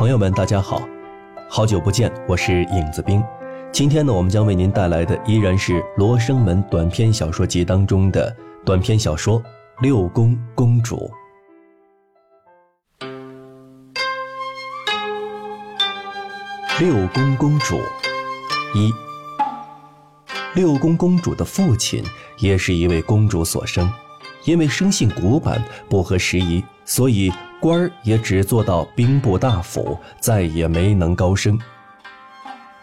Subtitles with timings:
[0.00, 0.80] 朋友们，大家好，
[1.46, 3.22] 好久不见，我是影子兵。
[3.70, 9.38] 今天呢，我们将为您带来的依然是《罗生门》短篇小说集当中的短篇小说
[9.82, 11.10] 《六宫公主》。
[16.80, 17.78] 六宫公主
[18.74, 18.90] 一，
[20.54, 22.02] 六宫公主的父亲
[22.38, 23.86] 也是一位公主所生，
[24.46, 27.30] 因为生性古板，不合时宜，所以。
[27.60, 31.58] 官儿也只做到兵部大府，再也没能高升。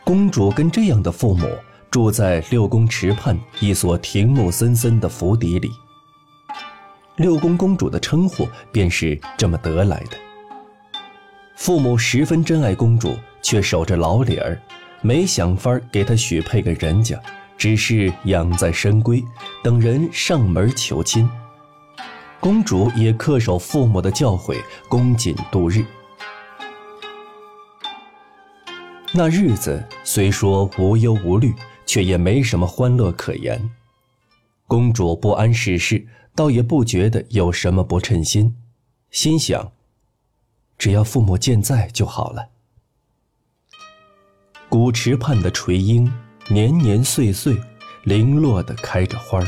[0.03, 1.49] 公主跟这样的父母
[1.89, 5.71] 住在六宫池畔一所庭木森森的府邸里。
[7.15, 10.17] 六宫公主的称呼便是这么得来的。
[11.55, 14.61] 父母十分珍爱公主，却守着老理儿，
[15.01, 17.19] 没想法给她许配个人家，
[17.57, 19.23] 只是养在深闺，
[19.63, 21.27] 等人上门求亲。
[22.39, 25.83] 公主也恪守父母的教诲，恭谨度日。
[29.13, 31.53] 那日子虽说无忧无虑，
[31.85, 33.69] 却也没什么欢乐可言。
[34.67, 38.55] 公主不谙世事，倒也不觉得有什么不称心，
[39.09, 39.71] 心想：
[40.77, 42.49] 只要父母健在就好了。
[44.69, 46.11] 古池畔的垂樱，
[46.49, 47.57] 年年岁岁，
[48.03, 49.47] 零落的开着花儿，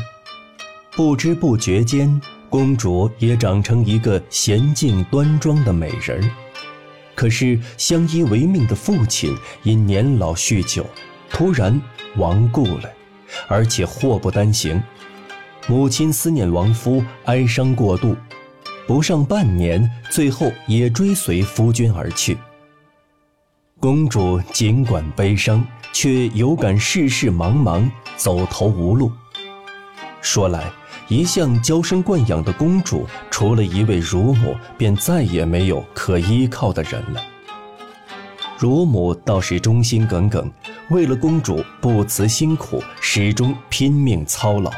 [0.95, 2.19] 不知不觉间。
[2.49, 6.27] 公主也长成一个娴静端庄的美人，
[7.13, 10.83] 可是相依为命的父亲因年老酗酒，
[11.29, 11.79] 突然
[12.17, 12.91] 亡故了，
[13.47, 14.81] 而且祸不单行。
[15.67, 18.15] 母亲思念亡夫，哀伤过度，
[18.87, 22.35] 不上半年，最后也追随夫君而去。
[23.79, 29.11] 公主尽管悲伤，却有感世事茫茫，走投无路。
[30.19, 30.71] 说来。
[31.09, 37.21] 一向娇生惯养的公主，除了一位乳母，便再也没有可依靠的人了。
[38.59, 40.51] 乳母倒是忠心耿耿，
[40.91, 44.71] 为了公主不辞辛苦，始终拼命操劳。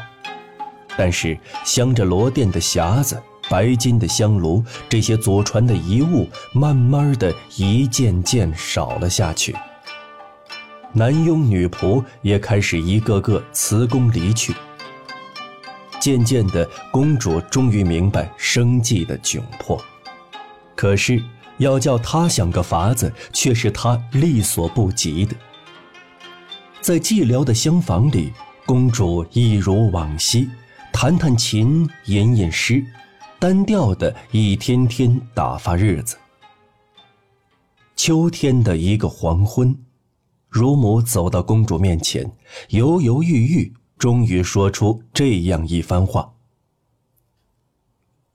[0.96, 9.54] 但是镶着罗甸的匣子、白金的香炉，这些祖传的遗物，慢慢的一件件少了下去。
[10.94, 14.56] 男佣女仆也开始一个个辞工离去。
[16.02, 19.80] 渐渐的，公主终于明白生计的窘迫，
[20.76, 21.24] 可是
[21.60, 25.36] 要叫她想个法子，却是她力所不及的。
[26.82, 28.34] 在寂寥的厢房里，
[28.66, 30.50] 公主一如往昔，
[30.92, 32.84] 弹弹琴，吟吟诗，
[33.38, 36.18] 单调的一天天打发日子。
[37.96, 39.78] 秋天的一个黄昏，
[40.50, 42.32] 乳母走到公主面前，
[42.70, 43.72] 犹犹豫豫。
[44.02, 46.34] 终于说出这样一番话：“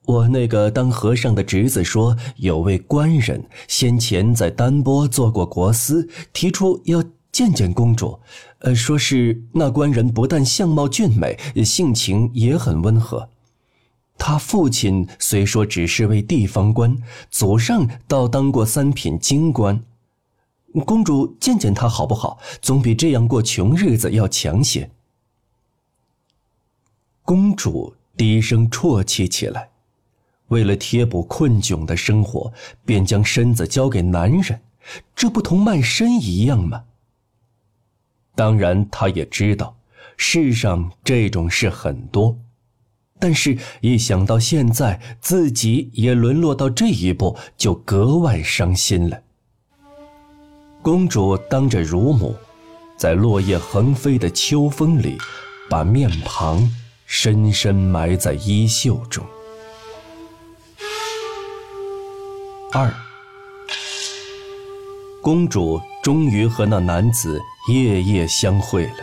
[0.07, 8.17] 我那个当和尚的侄子说，有位官人先前在丹波做过国司，提出要见见公主。
[8.59, 13.27] 呃，说是那官人不但相貌俊美，性情也很温和。
[14.17, 16.97] 他父亲虽说只是位地方官，
[17.29, 19.83] 祖上倒当过三品京官。
[20.85, 22.39] 公主见见他好不好？
[22.61, 24.89] 总比这样过穷日子要强些。”
[27.27, 29.69] 公主低声啜泣起来，
[30.47, 32.53] 为了贴补困窘的生活，
[32.85, 34.61] 便将身子交给男人，
[35.13, 36.85] 这不同卖身一样吗？
[38.33, 39.75] 当然，她也知道
[40.15, 42.39] 世上这种事很多，
[43.19, 49.21] 但是一想到现在自己也沦落到这一步，就格外伤心了。
[50.81, 52.33] 公主当着乳母，
[52.95, 55.17] 在落叶横飞的秋风里，
[55.69, 56.65] 把面庞。
[57.09, 59.25] 深深埋在衣袖中。
[62.73, 62.93] 二，
[65.23, 68.97] 公主终于和那男子夜夜相会了。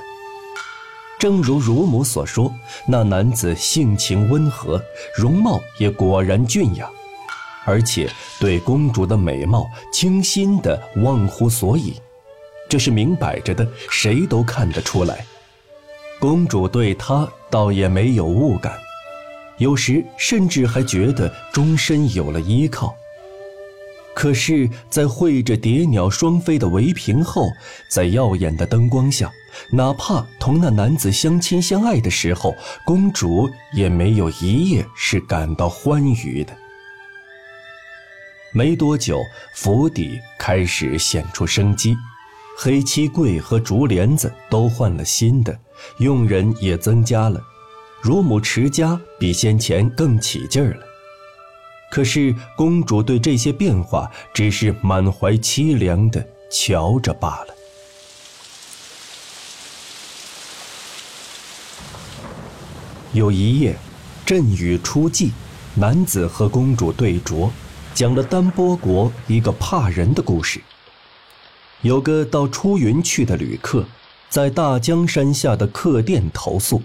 [1.19, 2.52] 正如乳母所说，
[2.87, 4.81] 那男子性情温和，
[5.17, 6.87] 容貌也果然俊雅，
[7.64, 11.94] 而且对公主的美貌倾心的忘乎所以，
[12.69, 15.25] 这是明摆着的，谁都看得出来。
[16.25, 18.73] 公主对他倒也没有误感，
[19.59, 22.94] 有时甚至还觉得终身有了依靠。
[24.15, 27.47] 可是，在绘着蝶鸟双飞的围屏后，
[27.91, 29.31] 在耀眼的灯光下，
[29.71, 32.55] 哪怕同那男子相亲相爱的时候，
[32.87, 36.56] 公主也没有一夜是感到欢愉的。
[38.55, 39.20] 没多久，
[39.55, 41.94] 府邸开始显出生机，
[42.56, 45.55] 黑漆柜和竹帘子都换了新的。
[45.99, 47.43] 佣人也增加了，
[48.00, 50.87] 乳母持家比先前更起劲儿了。
[51.91, 57.55] 可是公主对这些变化只是满怀凄凉的瞧着罢了。
[63.12, 63.77] 有一夜，
[64.27, 65.31] 阵雨初霁，
[65.75, 67.49] 男子和公主对酌，
[67.94, 70.61] 讲了丹波国一个怕人的故事。
[71.82, 73.87] 有个到出云去的旅客，
[74.34, 76.82] 在大江山下的客店投宿，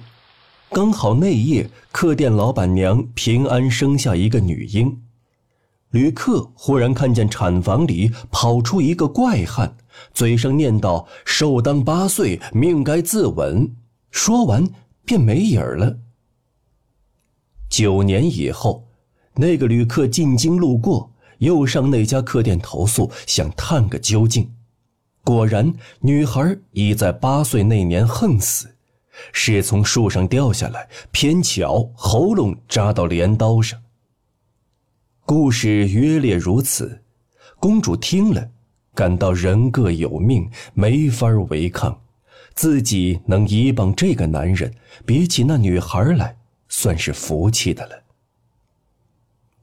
[0.69, 5.01] 刚好那夜客店老板娘平安生下一个女婴。
[5.89, 9.75] 旅客忽然看见产房里跑出一个怪汉，
[10.13, 13.71] 嘴上念叨“寿当八岁，命该自刎”，
[14.11, 14.69] 说完
[15.03, 15.97] 便没影儿了。
[17.67, 18.85] 九年以后，
[19.37, 24.51] 那个旅客进京路过，又上那家客店投宿，想探个究竟。
[25.29, 28.75] 果然，女孩已在八岁那年横死，
[29.31, 33.79] 是从树上掉下来，偏巧喉咙扎到镰刀上。
[35.27, 37.03] 故事约略如此。
[37.59, 38.49] 公主听了，
[38.95, 42.01] 感到人各有命，没法违抗。
[42.55, 44.73] 自己能依傍这个男人，
[45.05, 46.37] 比起那女孩来。
[46.69, 48.03] 算是福气的了。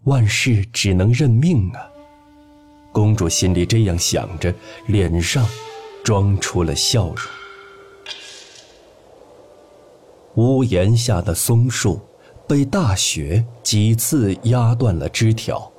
[0.05, 1.91] 万事只能认命啊！
[2.97, 4.55] 公主心里这样想着，
[4.87, 5.47] 脸上
[6.03, 7.17] 装出了笑容。
[10.37, 12.01] 屋檐下的松树
[12.49, 15.71] 被大雪几次压断了枝条。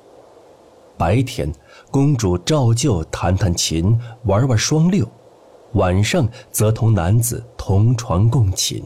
[0.95, 1.51] 白天，
[1.89, 5.03] 公主照旧弹弹琴，玩玩双六；
[5.73, 8.83] 晚上则同男子同床共寝。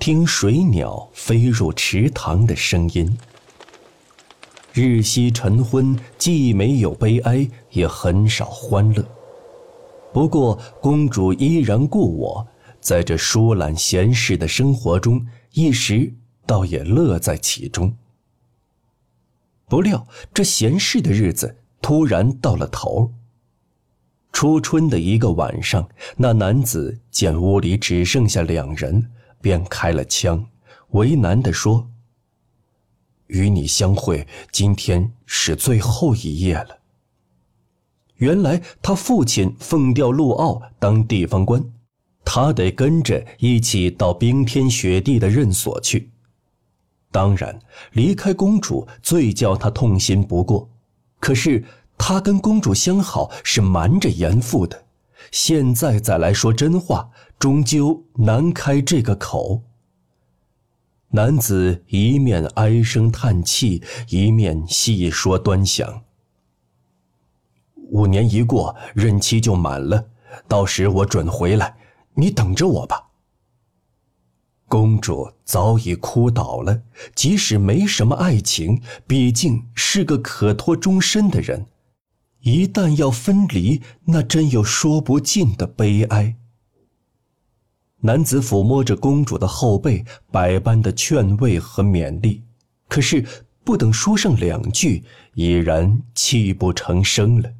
[0.00, 3.16] 听水鸟飞入池塘的声音。
[4.78, 9.04] 日夕晨昏，既没有悲哀，也很少欢乐。
[10.12, 12.46] 不过，公主依然故我，
[12.80, 16.14] 在这疏懒闲适的生活中，一时
[16.46, 17.92] 倒也乐在其中。
[19.66, 23.12] 不料，这闲适的日子突然到了头。
[24.32, 29.10] 初春的一个晚上，那男子见屋里只剩下两人。
[29.40, 30.44] 便开了枪，
[30.90, 31.88] 为难地说
[33.28, 36.78] ：“与你相会，今天是最后一夜了。”
[38.16, 41.64] 原来他父亲奉调陆奥当地方官，
[42.24, 46.10] 他得跟着一起到冰天雪地的任所去。
[47.10, 47.58] 当然，
[47.92, 50.68] 离开公主最叫他痛心不过。
[51.20, 51.64] 可是
[51.96, 54.84] 他跟公主相好是瞒着严父的，
[55.30, 57.08] 现在再来说真话。
[57.38, 59.62] 终究难开这个口。
[61.10, 66.02] 男子一面唉声叹气，一面细说端详。
[67.90, 70.08] 五年一过，任期就满了，
[70.46, 71.76] 到时我准回来，
[72.14, 73.06] 你等着我吧。
[74.68, 76.82] 公主早已哭倒了，
[77.14, 81.68] 即使没什么爱情，毕竟是个可托终身的人，
[82.40, 86.36] 一旦要分离，那真有说不尽的悲哀。
[88.00, 92.42] 男子抚摸着公主的后背，百般的劝慰和勉励，
[92.88, 93.24] 可是
[93.64, 95.02] 不等说上两句，
[95.34, 97.50] 已然泣不成声了。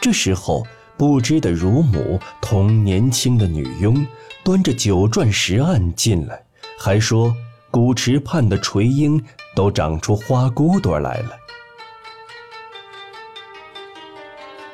[0.00, 0.64] 这时候，
[0.96, 4.06] 不知的乳母同年轻的女佣
[4.44, 6.40] 端着九转石案进来，
[6.78, 7.34] 还说
[7.72, 9.20] 古池畔的垂樱
[9.56, 11.30] 都长出花骨朵来了。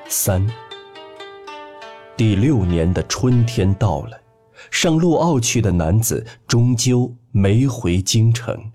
[0.08, 0.46] 三。
[2.16, 4.20] 第六年的春天到了，
[4.70, 8.70] 上陆奥去的男子终究没回京城。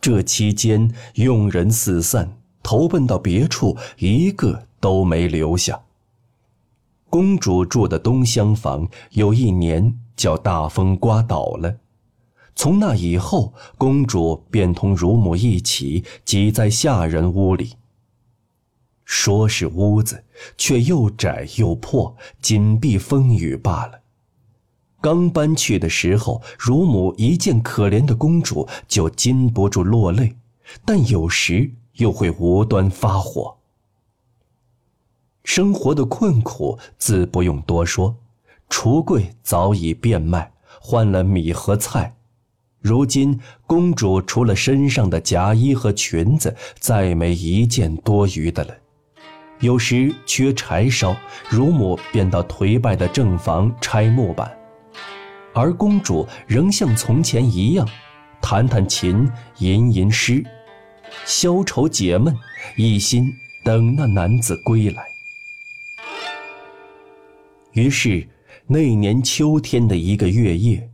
[0.00, 5.82] 这期间，佣人四散，投奔到别处，一个都没留下。
[7.10, 11.76] 公主住的东厢房，有一年叫大风刮倒了。
[12.56, 17.74] 从那以后，公主便同乳母一起挤在下人屋里。
[19.04, 20.24] 说是屋子，
[20.56, 24.00] 却又窄又破，紧闭风雨罢了。
[25.00, 30.36] 刚搬去的时候，乳母一见可怜的公主，就禁不住落泪，
[30.84, 33.56] 但有时又会无端发火。
[35.44, 38.16] 生活的困苦自不用多说，
[38.70, 42.16] 橱柜早已变卖，换了米和菜。
[42.80, 48.74] 如今公主除了身上的夹衣和裙子，再没一件多余的了。
[49.60, 51.16] 有时缺柴烧，
[51.48, 54.54] 乳母便到颓败的正房拆木板，
[55.54, 57.88] 而公主仍像从前一样，
[58.42, 60.44] 弹弹琴，吟吟诗，
[61.24, 62.36] 消愁解闷，
[62.76, 63.32] 一心
[63.64, 65.04] 等那男子归来。
[67.72, 68.28] 于是
[68.66, 70.90] 那年秋天的一个月夜，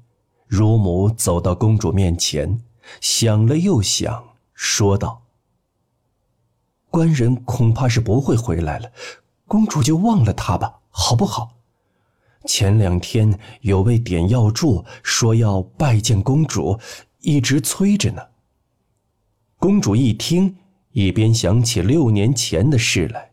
[0.47, 2.61] 乳母走到公主面前，
[3.01, 4.25] 想了又想，
[4.55, 5.23] 说道
[6.91, 8.91] ：“官人恐怕是不会回来了，
[9.47, 11.57] 公主就忘了他吧，好不好？
[12.47, 16.81] 前两天有位点药柱说要拜见公主，
[17.21, 18.23] 一直催着呢。
[19.59, 20.57] 公主一听，
[20.93, 23.33] 一边想起六年前的事来。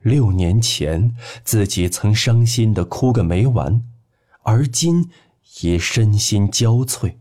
[0.00, 3.82] 六年前自己曾伤心的哭个没完，
[4.42, 5.10] 而今
[5.62, 7.14] 已身心交瘁，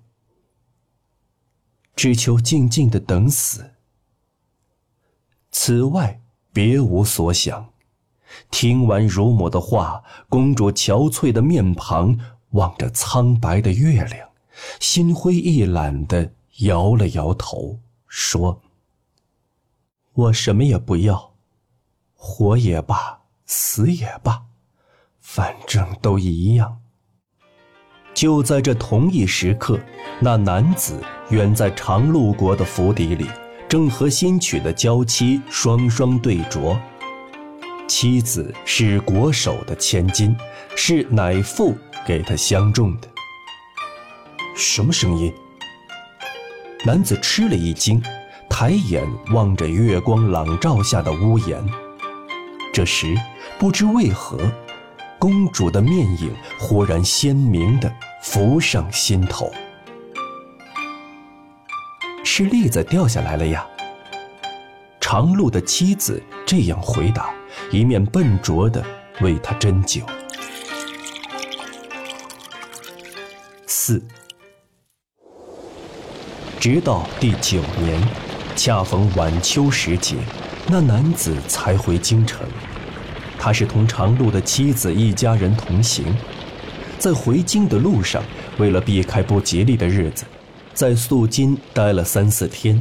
[1.96, 3.75] 只求静静的等死。
[5.58, 6.20] 此外
[6.52, 7.70] 别无所想。
[8.52, 12.20] 听完乳母的话，公主憔悴的面庞
[12.50, 14.28] 望着苍白的月亮，
[14.82, 18.62] 心灰意懒的摇了摇头，说
[20.14, 21.32] ：“我什么也不要，
[22.16, 24.44] 活也罢，死也罢，
[25.22, 26.82] 反正都一样。”
[28.14, 29.80] 就在这同一时刻，
[30.20, 33.30] 那男子远在长陆国的府邸里。
[33.76, 36.80] 正和新娶的娇妻双双对酌，
[37.90, 40.34] 妻子是国手的千金，
[40.78, 41.76] 是乃父
[42.08, 43.08] 给他相中的。
[44.56, 45.34] 什么声音？
[46.86, 48.02] 男子吃了一惊，
[48.50, 51.62] 抬眼望着月光朗照下的屋檐。
[52.72, 53.14] 这时，
[53.60, 54.40] 不知为何，
[55.20, 59.52] 公主的面影忽然鲜明地浮上心头。
[62.38, 63.66] 是栗子掉下来了呀。
[65.00, 67.34] 长路的妻子这样回答，
[67.72, 68.84] 一面笨拙地
[69.22, 70.06] 为他斟酒。
[73.66, 74.04] 四，
[76.60, 78.06] 直到第九年，
[78.54, 80.18] 恰逢晚秋时节，
[80.68, 82.46] 那男子才回京城。
[83.40, 86.14] 他是同长路的妻子一家人同行，
[87.00, 88.22] 在回京的路上，
[88.58, 90.26] 为了避开不吉利的日子。
[90.76, 92.80] 在素金待了三四天，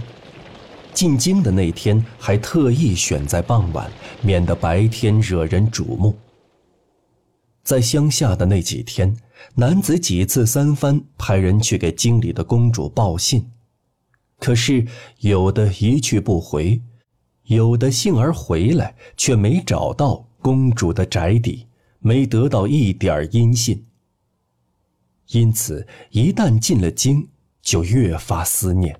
[0.92, 3.88] 进京的那天还特意选在傍晚，
[4.20, 6.18] 免得白天惹人瞩目。
[7.62, 9.16] 在乡下的那几天，
[9.54, 13.48] 男子几次三番派人去给京里的公主报信，
[14.40, 14.84] 可是
[15.20, 16.82] 有的一去不回，
[17.44, 21.68] 有的幸而回来，却没找到公主的宅邸，
[22.00, 23.86] 没得到一点音信。
[25.28, 27.28] 因此，一旦进了京，
[27.64, 28.94] 就越发思念。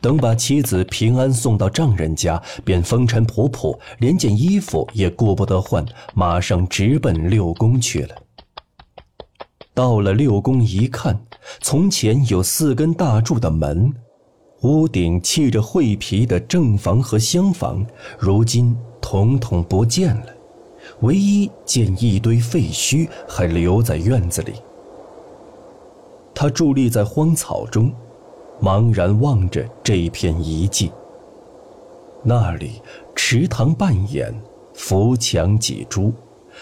[0.00, 8.14] 等把妻子平安送到丈人家，便风尘仆仆，连件衣服也顾不得换，马上直奔六宫去了。
[9.74, 11.20] 到了六宫一看，
[11.60, 13.92] 从前有四根大柱的门，
[14.62, 17.84] 屋顶砌着桧皮的正房和厢房，
[18.18, 20.26] 如今统统不见了，
[21.00, 24.54] 唯一见一堆废墟还留在院子里。
[26.40, 27.92] 他伫立在荒草中，
[28.62, 30.92] 茫然望着这片遗迹。
[32.22, 32.80] 那里
[33.16, 34.32] 池塘半掩，
[34.72, 36.12] 浮墙几株，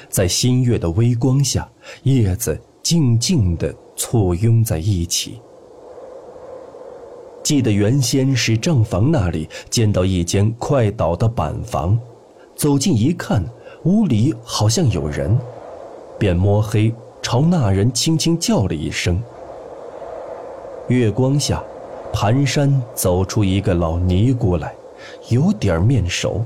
[0.09, 1.71] 在新月的微光下，
[2.05, 5.43] 叶子静静地簇拥在一起。
[7.43, 12.01] 记得原先是账房那里见到一间快倒的板房，
[12.55, 13.45] 走近一看，
[13.83, 15.39] 屋里好像有人，
[16.19, 16.91] 便摸黑
[17.21, 19.23] 朝那人轻轻叫了一声。
[20.89, 21.61] 月光下，
[22.13, 24.73] 蹒跚走出一个老尼姑来，
[25.31, 26.45] 有点面熟。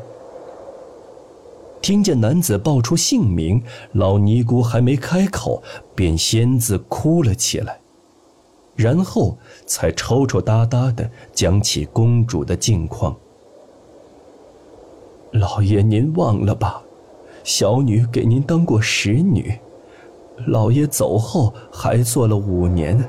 [1.83, 5.63] 听见男子报出姓名，老尼姑还没开口，
[5.95, 7.79] 便先自哭了起来，
[8.75, 13.15] 然后才抽抽搭搭的讲起公主的近况。
[15.33, 16.83] 老爷，您忘了吧？
[17.45, 19.59] 小女给您当过使女，
[20.47, 23.07] 老爷走后还做了五年。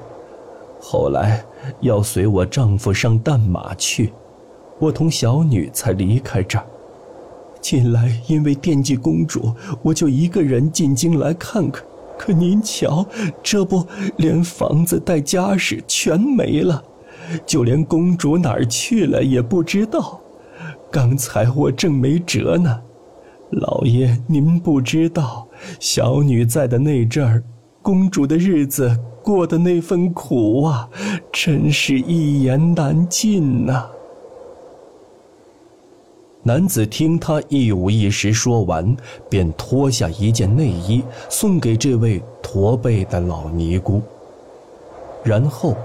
[0.83, 1.45] 后来
[1.81, 4.11] 要随我丈夫上淡马去，
[4.79, 6.65] 我同小女才离开这儿。
[7.61, 11.83] 近来因为惦记公主，我就一个人进京来看看。
[12.17, 13.05] 可您瞧，
[13.43, 13.85] 这不
[14.17, 16.83] 连房子带家什全没了，
[17.45, 20.19] 就连公主哪儿去了也不知道。
[20.91, 22.81] 刚才我正没辙呢，
[23.51, 25.47] 老爷您不知道，
[25.79, 27.43] 小女在的那阵儿，
[27.81, 28.97] 公主的日子。
[29.23, 30.89] 过的那份苦啊，
[31.31, 33.88] 真是一言难尽呐。
[36.41, 38.97] 男子听他一五一十说完，
[39.29, 44.01] 便脱下一件内衣送给这位驼背的老尼姑，
[45.23, 45.75] 然后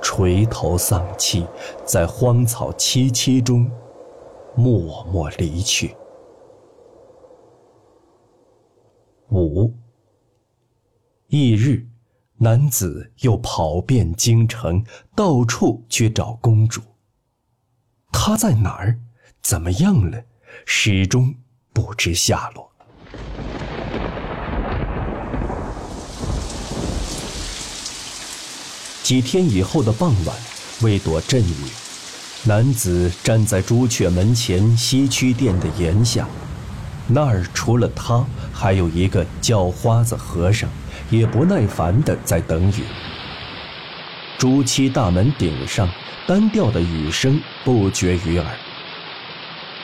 [0.00, 1.44] 垂头丧气，
[1.84, 3.70] 在荒草萋萋中
[4.54, 5.94] 默默离去。
[9.30, 9.70] 五，
[11.28, 11.86] 翌日。
[12.40, 14.84] 男子又跑遍京城，
[15.16, 16.80] 到处去找公主。
[18.12, 19.00] 她在哪儿？
[19.42, 20.22] 怎么样了，
[20.64, 21.34] 始终
[21.72, 22.70] 不知下落。
[29.02, 30.36] 几天以后的傍晚，
[30.82, 31.64] 为躲阵雨，
[32.44, 36.28] 男子站在朱雀门前西区殿的檐下，
[37.08, 40.70] 那儿除了他，还有一个叫花子和尚，
[41.10, 42.84] 也不耐烦的在等雨。
[44.36, 45.90] 朱漆大门顶上
[46.26, 48.46] 单调的雨声不绝于耳。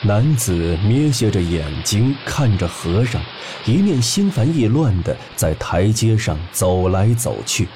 [0.01, 3.21] 男子眯斜着眼睛看着和尚，
[3.65, 7.67] 一面心烦意乱的在台阶上走来走去。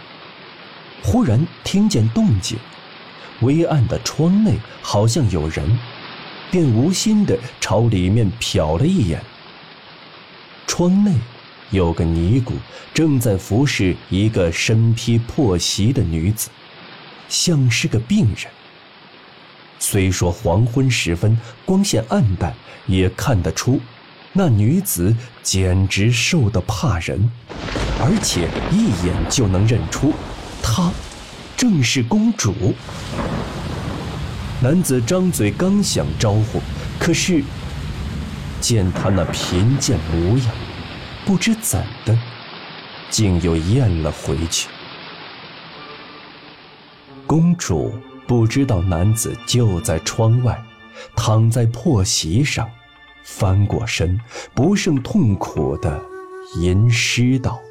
[1.02, 2.58] 忽然听见动静，
[3.42, 5.80] 微暗的窗内好像有人，
[6.52, 9.24] 便无心的朝里面瞟了一眼。
[10.68, 11.14] 窗内
[11.72, 12.54] 有个尼姑
[12.94, 16.50] 正在服侍一个身披破席的女子，
[17.28, 18.52] 像是个病人。
[19.78, 22.54] 虽说黄昏时分光线暗淡，
[22.86, 23.80] 也看得出，
[24.34, 27.32] 那女子简直瘦得怕人，
[28.00, 30.14] 而且一眼就能认出。
[30.62, 30.92] 她，
[31.56, 32.74] 正是公主。
[34.62, 36.62] 男子张嘴刚想招呼，
[37.00, 37.42] 可是
[38.60, 40.48] 见她那贫贱模样，
[41.30, 42.18] 不知怎的，
[43.12, 44.68] 竟又咽了回去。
[47.28, 47.94] 公主
[48.26, 50.60] 不知道男子就在窗外，
[51.16, 52.68] 躺在破席上，
[53.22, 54.20] 翻过身，
[54.56, 56.04] 不胜痛苦的
[56.58, 57.62] 吟诗道。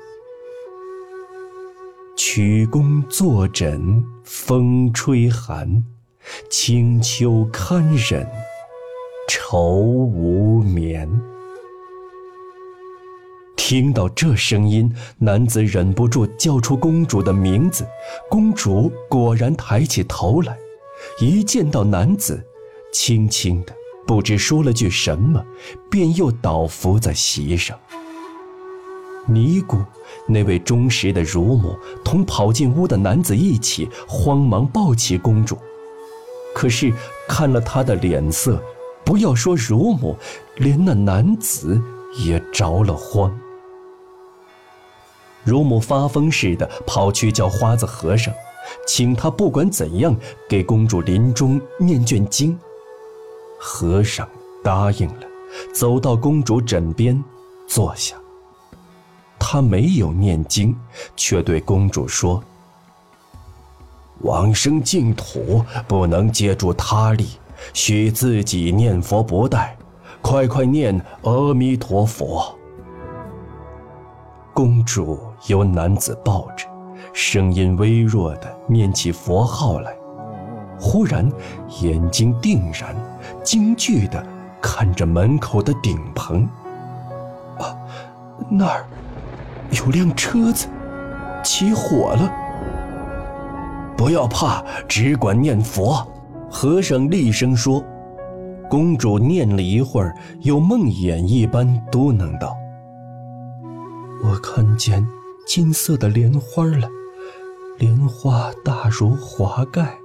[2.17, 5.83] 曲宫坐枕风吹寒，
[6.49, 8.25] 清秋堪忍
[9.29, 11.11] 愁无眠。
[13.69, 17.87] 听到这声音，男子忍不住叫出公主的名字。
[18.31, 20.57] 公主果然抬起头来，
[21.21, 22.43] 一见到男子，
[22.95, 23.75] 轻轻的
[24.07, 25.45] 不知说了句什么，
[25.91, 27.78] 便又倒伏在席上。
[29.26, 29.76] 尼姑，
[30.26, 35.59] 那位忠实的乳母，同跑进屋的男子一起，慌忙抱起公主。
[36.54, 36.91] 可是
[37.28, 38.63] 看了他的脸色，
[39.04, 40.17] 不要说乳母，
[40.57, 41.78] 连那男子
[42.25, 43.31] 也着了慌。
[45.49, 48.32] 乳母发疯似的跑去叫花子和尚，
[48.87, 50.15] 请他不管怎样
[50.49, 52.56] 给公主临终念卷经。
[53.58, 54.28] 和尚
[54.63, 55.26] 答应了，
[55.75, 57.25] 走到公主枕边，
[57.67, 58.15] 坐下。
[59.39, 60.76] 他没有念经，
[61.17, 62.43] 却对公主说
[64.21, 67.26] ：“往生净土不能借助他力，
[67.73, 69.71] 需自己念佛不怠。
[70.21, 72.54] 快快念阿弥陀佛。”
[74.58, 75.16] 公主
[75.47, 76.66] 由男子抱着，
[77.12, 79.97] 声音微弱的念起佛号来，
[80.80, 81.30] 忽然
[81.80, 82.92] 眼睛定然，
[83.44, 84.21] 惊惧的
[84.60, 86.42] 看着门口的顶棚。
[87.60, 87.71] 啊，
[88.50, 88.84] 那儿。
[89.71, 90.66] 有辆车子
[91.44, 92.28] 起火了，
[93.97, 96.04] 不要怕，只管念佛。
[96.50, 97.80] 和尚厉声说。
[98.68, 102.56] 公主念了一会儿，又梦魇一般嘟囔道
[104.23, 105.07] ：“我看见
[105.47, 106.91] 金色的莲花了，
[107.78, 109.99] 莲花大如华盖。”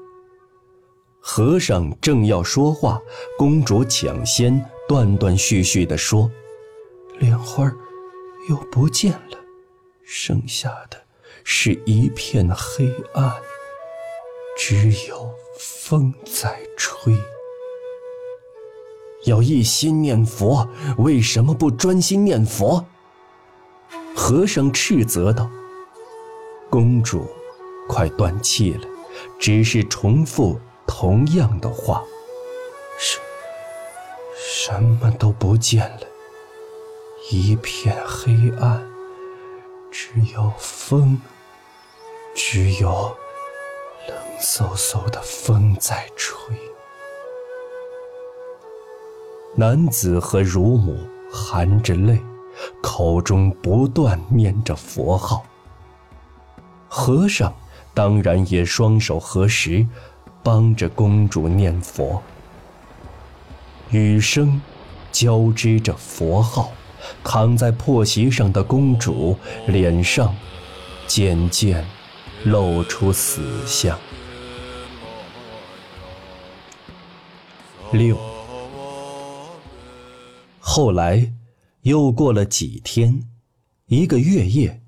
[1.19, 3.01] 和尚正要说话，
[3.37, 6.29] 公主抢先断断续续地说
[7.19, 7.71] ：“莲花
[8.49, 9.37] 又不见了。”
[10.03, 10.97] 剩下的
[11.43, 13.33] 是一片黑暗，
[14.57, 17.15] 只有风在吹。
[19.25, 22.85] 要一心念佛，为什么不专心念佛？
[24.15, 25.49] 和尚斥责道。
[26.69, 27.27] 公主
[27.87, 28.87] 快断气了，
[29.39, 32.03] 只是重复同样的话：
[32.97, 33.19] 什
[34.35, 36.07] 什么都不见了，
[37.31, 38.89] 一片黑暗。
[39.91, 41.21] 只有风，
[42.33, 43.15] 只有
[44.07, 46.55] 冷飕飕的风在吹。
[49.55, 50.97] 男子和乳母
[51.31, 52.19] 含着泪，
[52.81, 55.43] 口中不断念着佛号。
[56.87, 57.53] 和尚
[57.93, 59.87] 当然也双手合十，
[60.41, 62.21] 帮着公主念佛。
[63.91, 64.61] 雨声
[65.11, 66.71] 交织着佛号。
[67.21, 69.37] 躺在破席上的公主
[69.67, 70.33] 脸上，
[71.05, 71.85] 渐渐
[72.45, 73.99] 露出死相。
[77.91, 78.17] 六。
[80.61, 81.29] 后来，
[81.83, 83.27] 又过了几天，
[83.87, 84.81] 一个月夜，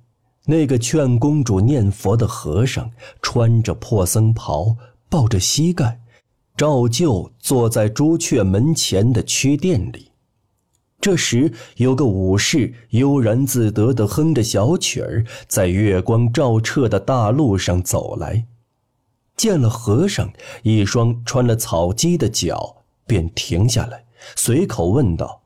[0.45, 2.89] 那个劝公主念佛的和尚，
[3.21, 4.75] 穿着破僧袍，
[5.09, 5.99] 抱着膝盖，
[6.55, 10.11] 照旧坐在朱雀门前的曲殿里。
[11.01, 18.45] 这时，有个武士悠然自得地哼着小曲儿，在月光照彻的大路上走来。
[19.35, 20.31] 见了和尚，
[20.63, 24.05] 一双穿了草屐的脚便停下来，
[24.37, 25.41] 随口问道：“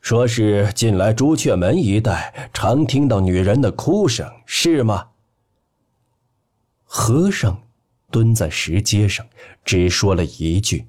[0.00, 5.08] 说是近来朱雀门一带常听到女人的哭声，是吗？”
[6.84, 7.62] 和尚
[8.10, 9.26] 蹲在石阶上，
[9.64, 10.86] 只说了一句：“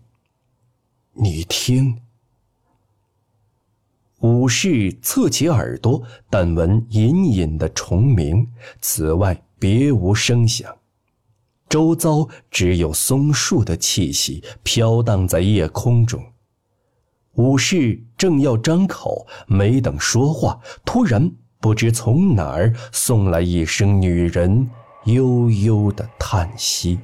[1.14, 2.00] 你听。”
[4.22, 8.48] 武士侧起耳朵，但闻隐隐的虫鸣，
[8.80, 10.78] 此外别无声响。
[11.68, 16.24] 周遭只有松树的气息飘荡在夜空中。
[17.36, 24.70] 武士正要张口，没等说话，突然不知从哪儿送来一声女人
[25.06, 27.00] 悠悠的叹息。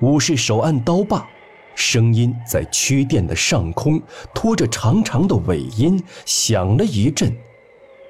[0.00, 1.26] 武士手按刀把，
[1.74, 4.00] 声音在曲殿的上空
[4.34, 7.34] 拖着长长的尾音响了一阵，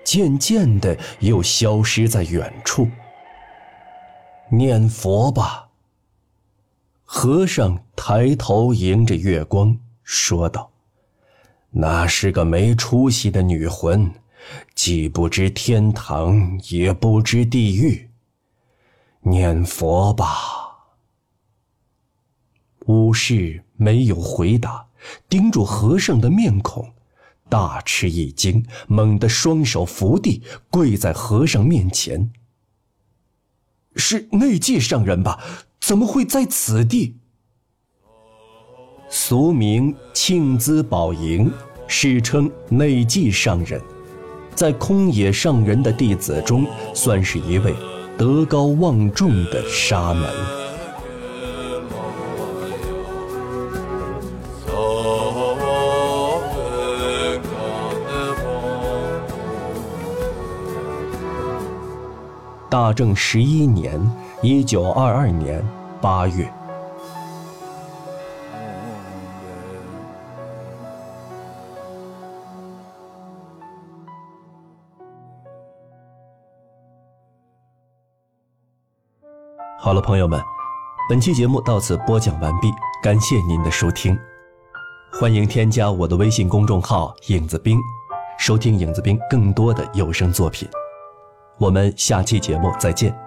[0.03, 2.89] 渐渐的又消失在远处。
[4.51, 5.66] 念佛吧。
[7.09, 10.73] 和尚抬头迎着月光说道
[11.71, 14.13] ：“那是个没出息的女魂，
[14.75, 18.11] 既不知天堂，也不知地狱。
[19.21, 20.27] 念佛吧。”
[22.87, 24.89] 武士没有回答，
[25.29, 26.93] 盯住和尚的面孔，
[27.49, 32.33] 大吃一惊，猛地双手扶地，跪在和尚面前。
[33.99, 35.43] 是内界上人吧？
[35.87, 37.15] 怎么会在此地？
[39.09, 41.49] 俗名庆资宝营，
[41.87, 43.81] 世称内计上人，
[44.53, 47.73] 在空野上人的弟子中，算是一位
[48.19, 50.29] 德高望重的沙门。
[62.69, 64.05] 大正十一年，
[64.49, 65.61] 一九二二年
[66.01, 66.49] 八月。
[79.77, 80.41] 好了，朋友们，
[81.09, 82.71] 本期节目到此播讲完毕，
[83.03, 84.17] 感谢您的收听，
[85.13, 87.77] 欢迎添加我的微信公众号“影子兵”，
[88.39, 90.69] 收听影子兵更多的有声作品。
[91.59, 93.26] 我们下期节目再见。